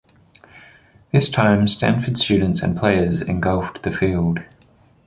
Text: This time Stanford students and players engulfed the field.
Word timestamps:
This 1.11 1.29
time 1.29 1.67
Stanford 1.67 2.17
students 2.17 2.63
and 2.63 2.75
players 2.75 3.21
engulfed 3.21 3.83
the 3.83 3.91
field. 3.91 4.39